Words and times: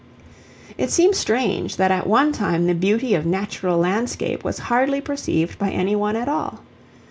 It 0.79 0.89
seems 0.89 1.19
strange 1.19 1.75
that 1.75 1.91
at 1.91 2.07
one 2.07 2.31
time 2.31 2.65
the 2.65 2.73
beauty 2.73 3.13
of 3.13 3.23
natural 3.23 3.77
landscape 3.77 4.43
was 4.43 4.57
hardly 4.57 4.99
perceived 4.99 5.59
by 5.59 5.69
any 5.69 5.95
one 5.95 6.15
at 6.15 6.27
all. 6.27 6.61